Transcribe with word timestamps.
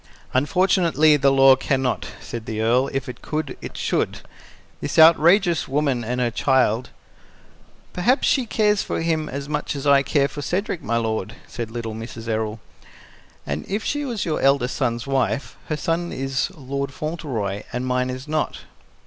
"Unfortunately 0.33 1.15
the 1.15 1.29
law 1.31 1.55
can 1.55 1.79
not," 1.83 2.07
said 2.19 2.47
the 2.47 2.59
Earl. 2.59 2.87
"If 2.91 3.07
it 3.07 3.21
could, 3.21 3.55
it 3.61 3.77
should. 3.77 4.21
This 4.79 4.97
outrageous 4.97 5.67
woman 5.67 6.03
and 6.03 6.19
her 6.19 6.31
child" 6.31 6.89
"Perhaps 7.93 8.27
she 8.27 8.47
cares 8.47 8.81
for 8.81 9.01
him 9.03 9.29
as 9.29 9.47
much 9.47 9.75
as 9.75 9.85
I 9.85 10.01
care 10.01 10.27
for 10.27 10.41
Cedric, 10.41 10.81
my 10.81 10.97
lord," 10.97 11.35
said 11.45 11.69
little 11.69 11.93
Mrs. 11.93 12.27
Errol. 12.27 12.59
"And 13.45 13.63
if 13.69 13.83
she 13.83 14.03
was 14.03 14.25
your 14.25 14.41
eldest 14.41 14.75
son's 14.75 15.05
wife, 15.05 15.55
her 15.67 15.77
son 15.77 16.11
is 16.11 16.49
Lord 16.57 16.91
Fauntleroy, 16.91 17.61
and 17.71 17.85
mine 17.85 18.09
is 18.09 18.27
not." 18.27 18.61